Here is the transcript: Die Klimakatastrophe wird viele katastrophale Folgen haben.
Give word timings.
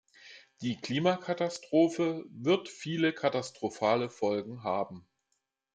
Die 0.63 0.81
Klimakatastrophe 0.81 2.25
wird 2.31 2.69
viele 2.69 3.13
katastrophale 3.13 4.09
Folgen 4.09 4.63
haben. 4.63 5.05